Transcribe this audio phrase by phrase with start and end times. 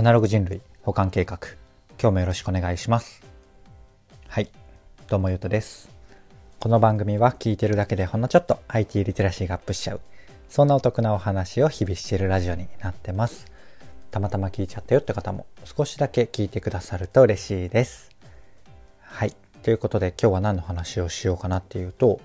[0.00, 1.38] アナログ人類保管計画
[2.00, 3.22] 今日もよろしくお願いします。
[4.28, 4.50] はい。
[5.08, 5.90] どうもゆうとです。
[6.58, 10.00] この番組は聞いてるだけでほんのちょっと IT リテラシーがアップしちゃう。
[10.48, 13.44] そんなお得なお話を日々しているラジオになってます。
[14.10, 18.08] たまたま聞いちゃったよって方も少しだけ聞いてくださると嬉しいです。
[19.02, 19.36] はい。
[19.62, 22.22] ということで今日は何の話をしようかなっていうと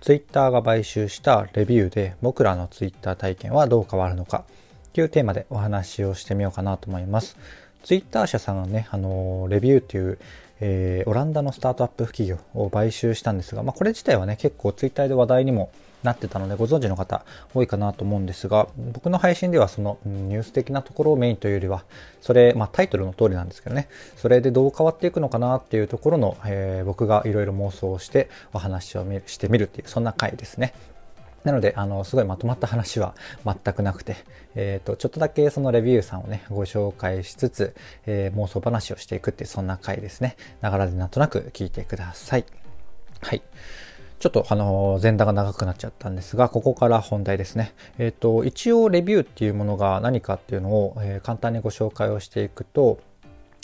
[0.00, 4.44] Twitter が買収したレビューで僕らの Twitter 体験はどう変わるのか。
[4.92, 7.36] というテーマでお話をしてみようかなと思います。
[7.82, 10.18] ツイッター社さんがね、あの、レビューっていう、
[10.60, 17.24] えー、オランダのスタートアップ企業を買収したんですが、まあ、これ自体はね、結構ツイッターで話題にもなってたので、ご存知の方
[17.54, 21.84] 多いかなと思うんですが、僕の配信ではそのニュース的なところをメインというよりは、
[22.20, 30.74] それ、まあ、タイトルの通りなんですけどね、それでどう変わっていくのかなっていうところの、えー、僕がいろいろ妄想をしてお話をしてみるっていう、そんな回ですね。
[31.44, 33.14] なので、あの、すごいまとまった話は
[33.44, 34.16] 全くなくて、
[34.54, 37.74] えっ、ー、と、ちょっとだけそのレビューさんをね、ご紹介しつつ、
[38.06, 40.36] えー、妄想話をしていくっていう、そんな回ですね。
[40.60, 42.44] ながらでなんとなく聞いてください。
[43.20, 43.42] はい。
[44.22, 47.74] ちょっとあの前段が長くなっちゃったんですが、ここから本題ですね。
[47.98, 53.00] えっ、ー、と、一応レビューっていうものが何かっていうのを、え、簡単にご紹介をしていくと、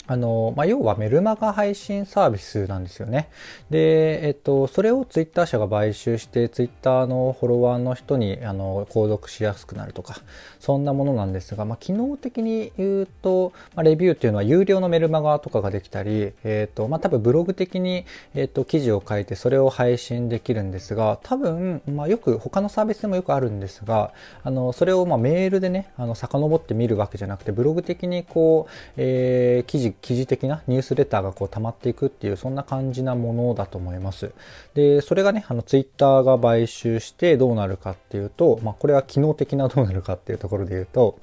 [0.09, 3.29] あの、まあ、要はメルマガ配信サービスなんですよね。
[3.69, 10.15] で、えっと、それをツイッター社が買収して、ツイッターのフォロワーの人に、あの、購読しやすくなるとか、
[10.59, 34.31] そんなものなんですが、まあ、機能的に言うと、まあ、レビューっていうのは有料のメルマガとかができたり、えっと、まあ、多分ブログ的に、えっと、記事を書いて、それを配信できるんですが、多分、まあ、よく、他のサービスでもよくあるんですが、あの、それを、ま、メールでね、あの、遡って見るわけじゃなくて、ブログ的にこう、えー、記事、記事的なニュースレターがこう溜まっていくっていうそんな感じなものだと思います。
[34.73, 41.19] で、それがね、あのツイッターが買収してどうなるかっていうと、まあこれは機能的などうなるかっていうところで言うと、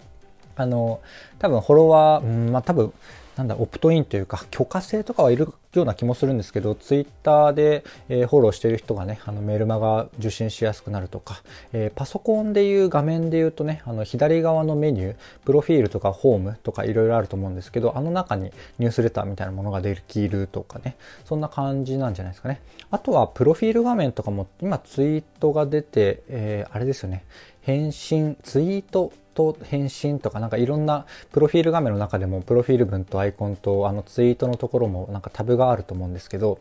[0.56, 1.00] あの、
[1.38, 2.92] 多分フォロワー、うん、まあ多分
[3.36, 11.42] なんだ、オプトインというか、許可制とかはいるような気もするんですけど、ツイッターで、えー、フォローしてる人がね、あのメールマガ受信しやすくなるとか、
[11.74, 20.96] えー、パソコンでいう画面で言うとね、あの左側のメニュー、プロフィールとかホームとかいろいろあると思うんですけど、あの中にニュースレターみたいなものができるとかね、
[21.26, 22.62] そんな感じなんじゃないですかね。
[22.90, 27.26] あとは、プロフィール画面とかも、今ツイートが出て、えー、あれですよね、
[27.60, 36.58] 返信、ツイートと返信とかなんかいろんなプロフィール画面の中でもプロフィール文とアイコンとあのツイートのところもなんかタブがあると思うんですけど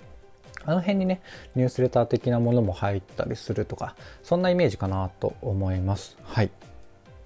[0.65, 1.21] あの辺にね
[1.55, 6.17] ニュースレター的なものも入ったりするとかそんなイメージかなと思います。
[6.23, 6.45] はい。
[6.47, 6.49] っ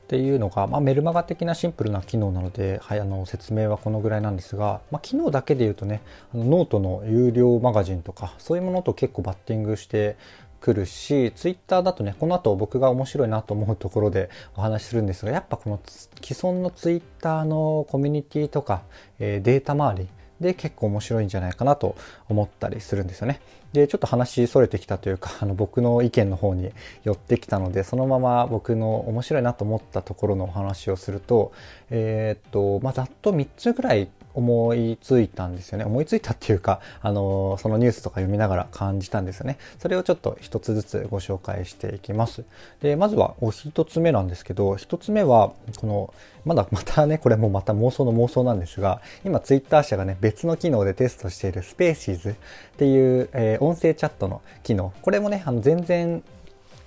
[0.10, 6.02] ていうのが、まあ、メルマガ的なシンプルな機能なので、はい、あの説明はこのぐらいなんですが、まあ、機能だけで言うとね
[6.34, 10.18] あのノートの有料マガジンとかそういうものと結構バッティングして
[10.60, 18.84] くるし、ツイッターだとね、この後僕が面白いなと思うところでお話しするんですが、やっぱこの既存のツイッターのコミュニティとか、
[19.20, 20.08] えー、データ周り
[20.40, 21.96] で結構面白いんじゃないかなと
[22.30, 23.42] 思ったりするんですよね。
[23.74, 26.72] で、ちょっと話それてきたというか、あの僕の意見の方に
[27.04, 31.52] 寄ってきたので、そのまま僕の面白いなと思ったところのお話をすると、
[31.90, 35.86] えー、っと、まあ、ざっと3つぐらい思いついたんですよね。
[35.86, 39.58] 思いついたっていうか、あの、そのニュースとか読みながら感じたんですよね。
[39.80, 42.44] それをちょっと一つずつご紹介していきます。
[42.82, 46.14] で、まずはお一つ目なんですけど、一つ目は、この、
[46.46, 52.36] まだまたね、これもまた妄想の妄想なんですが、今ツイッター社がね、別の機能でテストしているスペーシーズっ
[52.78, 54.94] ていう、えー、音声チャットの機能。
[55.02, 56.24] これもね、あの全然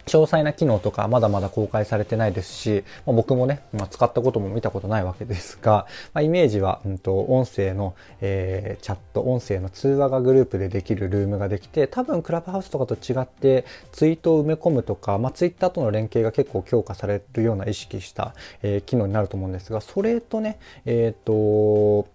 [0.07, 22.09] 詳細な機能とかまだまだ公開されてないですし、まあ、僕もね、まあ、使ったことも見たことないわけですが、まあ、イメージは、うんと、音声の、えー、チャット、音声の通話がグループでできるルームができて、多分クラブハウスとかと違って、ツイートを埋め込むとか、まあ、ツイッターとの連携が結構強化されるような意識した、えー、機能になると思うんですが、それとね、えっ、ー、と、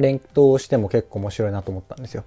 [0.00, 2.24] 連動しても結構面白いなと思ったんですよ。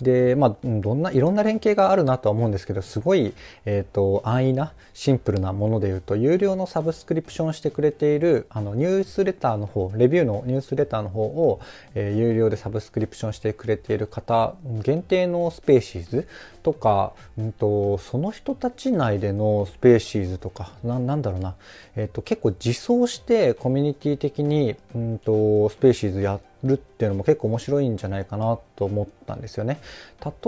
[0.00, 11.60] で、まあ、どんな、いろんな連携があるなとは思うんですけど、すごい、えっ、ー、と、安易な、シンプルなもので言うと、有料のサブスクリプションしてくれている、あの、ニュースレターの方、 Revue のニュースレターの方を、
[11.94, 16.28] えー、有料でサブスクリプションしてくれている方、限定の Spaces
[16.62, 21.54] とか、うんと、その人たち内での Spaces とか、ななんだろうな、
[21.94, 29.80] えっ、ー、と、結構自走してコミュニティ的に、うんと、 Spaces やるっていうのも結構面白いんじゃないかなと思って、ったんですよね。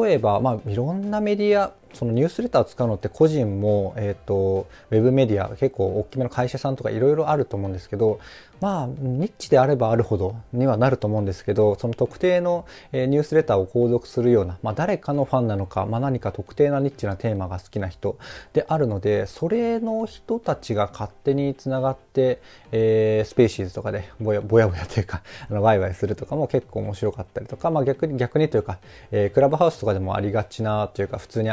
[0.03, 8.21] 例えば、まあ、いろんなメディア、そのニュースレターを使うのって個人も、え、ー、と、ウェブメディア、結構大きめの会社さんとかいろいろあると思うんですけど、
[8.61, 18.19] まあ、ニッチであればあるほどにはなると思うんですけど、その特定の、えニュースレターを購読するような、まあ、誰かのファンなのか、まあ、何か特定なニッチなテーマが好きな人
[18.53, 22.41] であるので、それの人たちが勝手につながって、
[22.71, 28.70] えー、 Spaces とかでぼやぼやぼやというか、あのワイワイするとかも結構面白かったりとか、まあ、逆に逆にというか、
[29.11, 31.51] えー、クラブハウスとかでもありがちなというか、普通に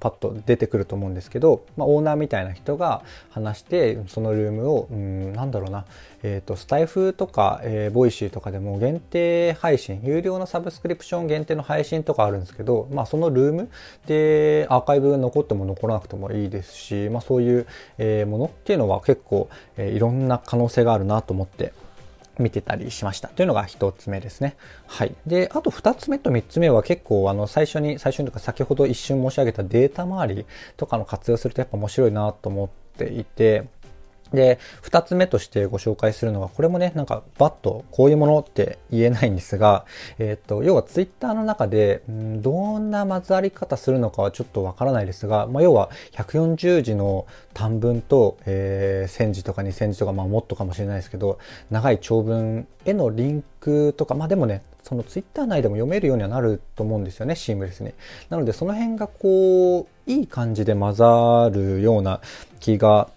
[0.00, 5.84] パッと出てくると思うんですけど、まあ、オーナーみたいな人が話してそのルームをうんなんだろうな、
[6.22, 13.70] えーと、スタエフとか、えー、 Voicy とかでも限定配信有料のサブスクリプション限定の配信とかあるんですけど、まあ、そのルーム
[14.06, 17.66] でアーカイブが残っても残らなくてもいいですし、まあ、そういう、
[17.98, 21.74] えー、ものっていうのは結構、えー、いろんな可能性があるなと思って
[22.40, 24.56] 見てたりしましたというのが1つ目ですね。
[24.86, 25.14] はい。
[25.26, 30.46] で、あと2つ目と3つ目は結構あの最初に、最初にとか先ほど一瞬申し上げたデータ周り
[30.76, 33.68] とかの活用するとやっぱ面白いなと思っていて、
[34.32, 39.84] で、二つ目としてご紹介するのは、これもね、なんかバッとこういうものって言えないんですが、
[40.18, 51.38] えっ、と、要はツイッターの中で、んどんな混ざり方するのかはちょっとわからないですが、まあ、要は140字の短文と、えー、1000字とか2000字とか、まあもっとかもしれないですけど、
[51.70, 57.92] 長い長文へのリンクとか、まあでもね、そのツイッター内でも読めるようにはなると思うんですよね、シームレスに。
[58.28, 62.20] なのでその辺がこう、いい感じで混ざるような
[62.58, 63.08] 気が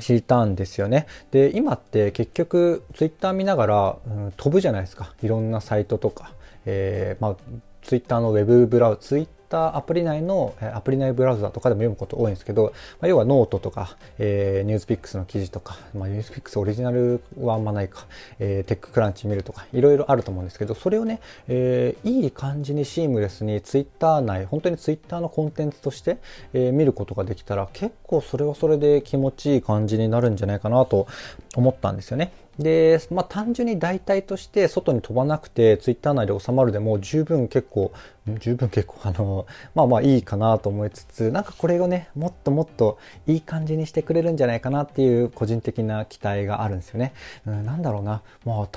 [0.00, 1.06] 知ったんですよね。
[1.30, 5.14] で、今って結局ツイッター見ながら、うん、飛ぶじゃないですか。
[5.22, 6.32] いろんなサイトとか。
[6.66, 7.36] えー、まあ、
[7.82, 18.06] ツイッターのウェブブラウ、ツイッタアプリ内のアプリ内ブラウザとかでも読むこと多いんですけど、まあ、要はノートとか、えー、 NewsPicks の記事とか、まあ、 NewsPicks オリジナルはあんまないか、
[18.38, 26.18] えー、 TechCrunch 見るとか、いろいろあると思うんですけど、それをね、えー、いい感じにシームレスにツイッター内、本当にツイッターのコンテンツとして、
[26.52, 31.06] えー、見ることができたら、結構それはそれで気持ちいい感じになるんじゃないかなと
[31.54, 32.32] 思ったんですよね。
[32.58, 37.92] で、まあ単純に代替として外に飛ばなくてツイッター内で収まるでも十分結構、
[38.26, 47.12] 十分結構あの、まあまあいいかなと思いつつ、なんかこれをね、もっともっといい感じにしてくれるんじゃないかなっていう個人的な期待があるんですよね。
[47.46, 48.68] うん、なんだろうな、まあ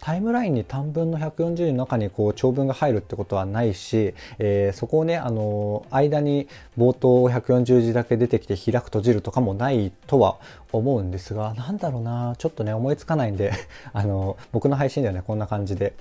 [0.00, 10.38] タイムラインに短文の140字の中にこう長文が入るってことはないし、えー、そこをね、あの、間に冒頭140字だけ出てきて開く閉じるとかもないとは
[10.72, 13.52] 思うんですが、なんだろうな、ちょっとね、思いつかないんで
[13.92, 15.94] あの、僕の配信ではね、こんな感じで、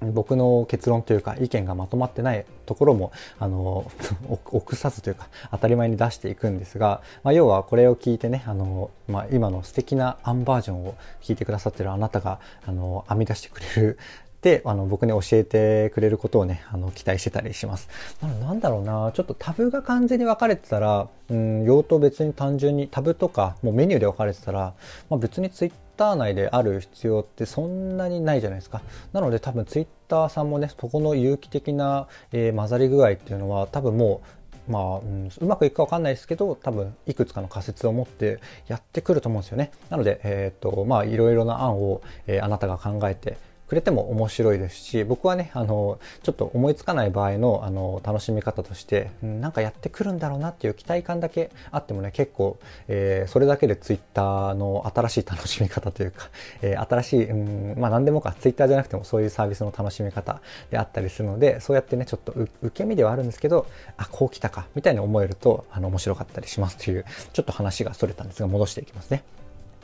[0.00, 3.90] 僕の結論というか意見がまとまってないところも、あの、
[4.52, 13.98] 臆さずというか当たり前に出していくんですが、まあ、要はこれを聞いてね、あの、まあ、今の素敵なアンバージョンを聞いてくださってるあなたが、あの、編み出してくれる
[14.42, 17.88] で、あの、僕に教えてくれることをね、あの、期待してたりします。
[18.22, 24.74] なのなんだろうな、ちょっとタブが完全に分かれてたら、うん、用途別に単純にタブとか、もうメニューで分かれてたら、
[25.08, 28.82] まあ、別にツイッター内である必要ってそんなにないじゃないですか。
[29.12, 34.36] なので多分ツイッターさんもね、そこの有機的な、えー、混ざり具合っていうのは多分もう
[34.68, 39.70] まあ、うん、うまくいくかわかんないですけど、多分いくつかの仮説を持ってやってくると思うんですよね。
[39.90, 56.30] なので、えっ、と、まあ、いろいろな案を、えー、あなたが考えて、くれても面白いですし、僕はね、あの、ちょっと思いつかない場合の、あの、楽しみ方として、なんかやってくるんだろうなっていう期待感だけあってもね、結構、えー、それだけでツイッターの新しい楽しみ方というか、
[56.62, 57.34] えー、新しい、う
[57.76, 60.40] ん、まあ何でもか、ツイッターじゃなくてもそういうサービスの楽しみ方
[60.70, 63.66] であったりするので、そうやってね、ちょっと受け身ではあるんですけど、
[63.96, 69.24] あ、こう来たか、みたいに思えると、あの、面白かったりしますという、ちょっと話が逸れたんですが、戻していきますね。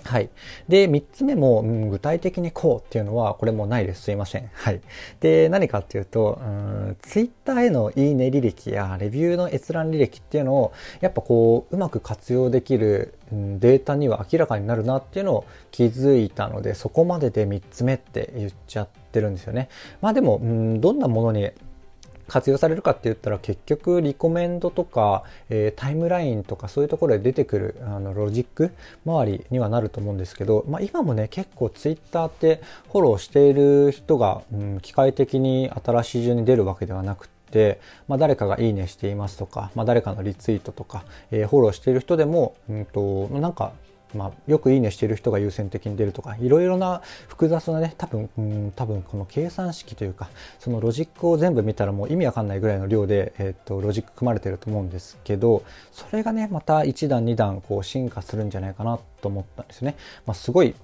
[0.05, 0.31] はい。
[0.69, 4.03] で、三つ目も、うん、具体的にこうっていうのは、これもないです。
[4.03, 4.51] すいません。
[4.53, 4.81] はい。
[5.21, 19.69] で、何かっていうと、うん、ツイッターへのいいね履歴やレビューの閲覧履歴っていうのを、やっぱこう、うまく活用できる、うん、データには明らかになるなっていうのを気づいたので、そこまでで三つ目って言っちゃってるんですよね。
[20.01, 21.51] まあでも、うん、どんなものに
[22.33, 28.73] 活用されるかって言ったら結局リコメンドとか、えー、タイムラインとかそういうところで出てくるあのロジック
[29.05, 37.33] 周りにはなると思うんですけど、まあ、今もね結構ツイッターってフォローしている人が、うん、機械的に新しい順に出るわけではなくて
[38.09, 43.73] まあ、誰かがいいねしていますとか、まあ、誰かのリツイートとか、えー、フォローしている人でも、うんと、なんか
[44.15, 59.97] まあ、よくいいねしてる人が優先的に出るとか、いろいろな複雑なね、多分、うん、多分この計算式というか、そのロジックを全部見たらもう意味わかんないぐらいの量で、えっ、と、ロジック組まれてると思うんですけど、それがね、また一段二段こう進化するんじゃないかなと思ったんですね。
[60.27, 60.75] まあ、すごい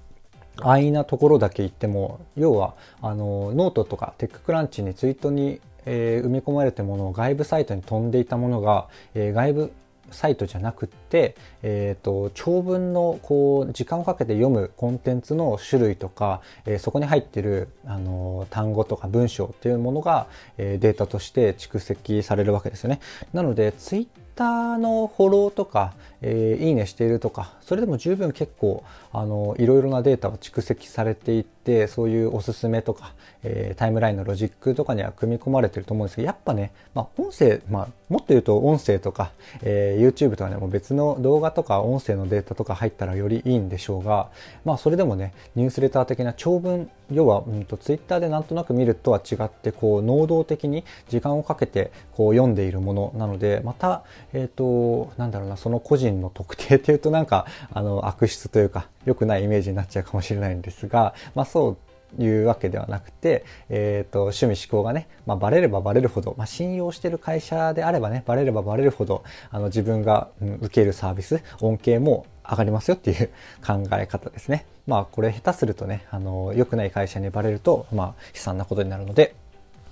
[0.61, 9.71] 安易なところだけ言っても、要は、あの、ノートとか TechCrunch にツイートにえー、埋め込まれたものを外部サイトに飛んでいたものが、えー、外部
[10.11, 22.99] サイトじゃなくって、えーと、長文のこう時間をかけて読むコンテンツの種類とか、えー、そこに入ってる、あの単語とか文章っていうものが、えー、データとして蓄積されるわけですよね。
[23.33, 24.07] なのでツイッ
[24.39, 33.13] ターのフォローとか、えー、いいねしているとかそれでも十分結構あのいろいろなデータは蓄積されていてそういうおすすめとか、
[33.43, 44.29] えー、タイムラインのロジックとかには組み込まれてると思うんですけどやっぱね、まあ、音声、まあ、もっと言うと音声とか、えー、YouTube とかねもう別の動画とか音声のデータとか入ったらよりいいんでしょうが、
[44.65, 61.77] まあ、それでもねニュースレター的な長文要は、うんと、ツイッターでなんとなく見るとは違ってこう能動的に時間をかけてこう読んでいるものなのでまた、えっ、ー、となんだろうなその個人の特定っていうとなんかあの悪質というか良くないイメージになっちゃうかもしれないんですが、まあ、そう
[62.17, 73.29] いうわけではなくて、えーと、趣味思考がね、まあ、バレればバレるほど、まあ、信用してる会社であればねバレればバレるほどあの自分が、うん、受けるサービス恩恵も上がりますよっていう
[73.65, 74.65] 考え方ですね。
[74.87, 79.35] まあこれ下手するとね、あの、良くない会社にバレると、まあ悲惨なことになるので、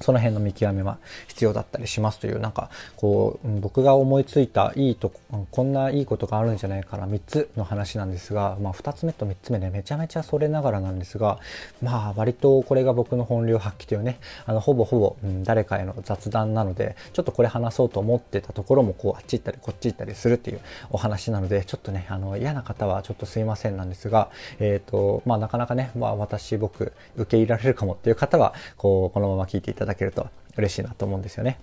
[0.01, 11.39] その辺の見極めは必要だったりしますという、なんか、こう、僕が思いついたいいとこ、こんないいことがあるんじゃないかな、3つの話なんですが、まあ2つ目と3つ目ね、めちゃめちゃそれながらなんですが、
[11.81, 20.61] まあ割とこれが僕の本領発揮というね、あの、ほぼほぼ、うん、誰かへの雑談なので、ちょっとこれ話そうと思ってたところも、こう、あっち行ったりこっち行ったりするっていう
[20.91, 30.27] お話なので、ちょっとね、あの、嫌な方はちょっとすいませんなんですが、えっ、ー、と、まあなかなかね、まあ私、僕、受け入れられるかもっていう方は、こう、このまま聞いていただだけると
[30.57, 31.59] 嬉しいなと思うんですよね。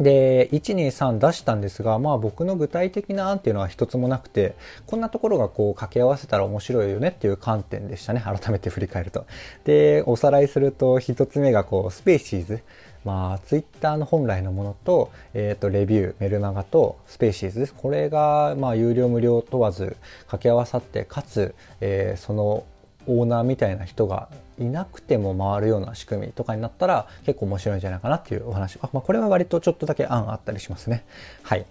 [0.00, 4.54] で、123出したんですが、まあ僕の具体的な案っていうのは一つもなくて、
[4.86, 8.22] こんなところがこう掛け合わせたら面白いよねっていう観点でしたね。
[8.24, 9.26] 改めて振り返ると。
[9.64, 12.62] で、おさらいすると一つ目がこう、 Spaces。
[13.04, 17.72] まあ、ツイッターの本来のものと、えっ、ー、と、 Revue、メルマガと Spaces。
[17.74, 22.64] これが、まあ、有料無料問わず掛け合わさって、かつ、えー、その
[23.10, 28.78] オーナーみたいな人がいなくても回るような仕組みとかになったら結構面白いんじゃないかなっていうお話。
[28.80, 31.04] あまあ、これは割とちょっとだけ案あったりしますね。
[31.42, 31.66] はい。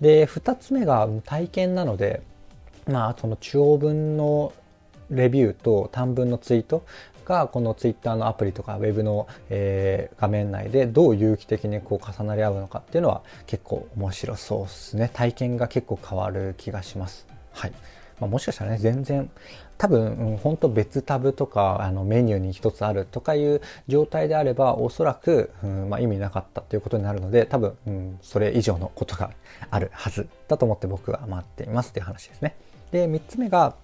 [0.00, 2.22] で、二つ目が体験なので、
[2.86, 4.52] まあ、その長文の
[5.10, 6.84] レビューと短文のツイート
[7.24, 15.10] がこのツイッターのアプリとかウェブの、えー、画面内でどう有機的にこう重なり合うのかっていうのは結構面白そうですね。
[15.12, 17.26] 体験が結構変わる気がします。
[17.52, 17.72] はい。
[18.20, 19.30] まあ、もしかしたらね、全然、
[19.78, 29.30] 多分、うん、本当別タブとか、あの、メニューに一つあるとかいう状態であれば、おそらく、うん、まあ、意味なかったということになるので、多分、うん、それ以上のことが
[29.70, 32.54] あるはずだと思って僕は待っていますっていう話ですね。
[32.92, 33.74] で、3つ目が、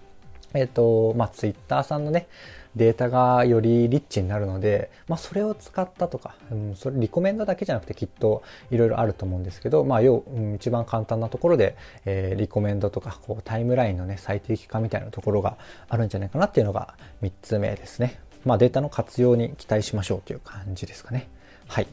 [0.53, 2.27] えっ、ー、と、まあ、ツイッターさんのね、
[2.75, 15.57] データがよりリッチになるので、まあ、それを使ったとか、うん、それリコメンドだけじゃなくてきっといろいろあると思うんですけど、まあ、要、うん、一番簡単なところで、えー、リコメンドとか、こう、タイムラインのね、最適化みたいなところが
[15.87, 18.19] あるんじゃないかなっていうのが3つ目ですね。
[18.45, 21.27] まあ、データの活用に期待しましょうという感じですかね。
[21.67, 21.87] はい。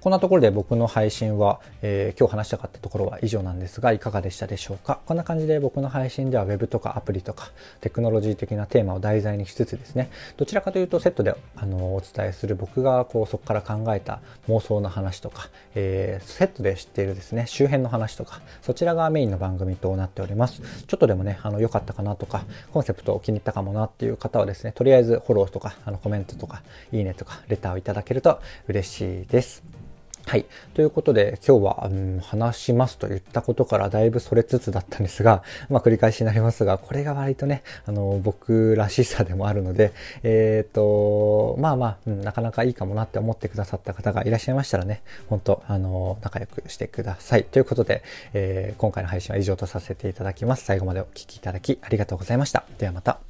[0.00, 5.00] こんなところで僕の配信は、えー、今日話したかったところは以上なんですが、いかがでしたでしょうか？
[5.06, 7.50] こんな感じで僕の配信では Web とかアプリとか
[7.80, 20.62] テクノロジー的なテーマを題材にしつつですね、どちらかというとセットであのお伝えする僕がこうそこから考えた妄想の話とか、えー、セットで知っているですね、周辺の話とか、そちらがメインの番組となっております。
[20.86, 26.62] ちょっとでもね、あの良かったかなとか、コンセプトを気に入ったかもなっていう方はですね、とりあえずフォローとか、あのコメントとか、
[26.92, 29.77] いいねとか、レターをいただけると嬉しいです。
[30.28, 30.44] はい。
[30.74, 39.92] ということで、今日は、うん、話しますと言ったことからだいぶそれつつだったんですが、 まあ繰り返しになりますが、これが割とね、あの、僕らしさでもあるので、
[40.24, 47.44] えっ、ー、と、まあまあ、うん、なかなかいいかもなって思ってくださった方がいらっしゃいましたらね、本当あの、仲良くしてください。
[47.44, 48.02] ということで、
[48.34, 50.64] えー、今回の配信は以上とさせていただきます。
[50.66, 52.64] 最後までお聴きいただきありがとうございました。
[52.76, 53.27] ではまた。